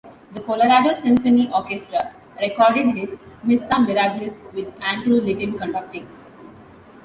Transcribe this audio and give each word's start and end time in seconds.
The 0.33 0.41
Colorado 0.41 0.95
Symphony 0.95 1.51
Orchestra 1.53 2.15
recorded 2.41 2.87
his 2.97 3.11
"Missa 3.43 3.73
Mirablis" 3.77 4.33
with 4.51 4.73
Andrew 4.81 5.21
Litton 5.21 5.59
conducting. 5.59 6.07